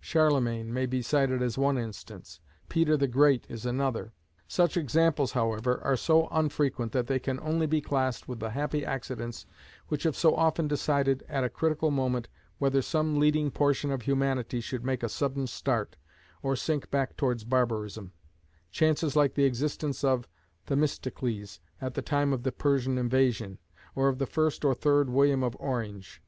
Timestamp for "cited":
1.02-1.42